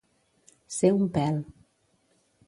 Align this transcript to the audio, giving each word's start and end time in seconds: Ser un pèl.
Ser 0.77 0.89
un 0.95 1.11
pèl. 1.17 1.37